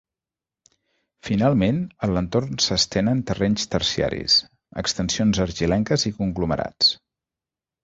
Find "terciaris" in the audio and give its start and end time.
3.75-4.39